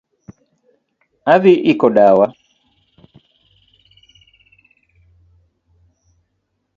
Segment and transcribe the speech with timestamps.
[1.33, 2.25] Adhi iko dawa